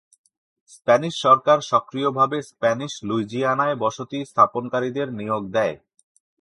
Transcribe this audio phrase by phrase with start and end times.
[0.69, 5.75] Spanish সরকার সক্রিয়ভাবে Spanish লুইজিয়ানায় বসতি স্থাপনকারীদের নিয়োগ দেয়।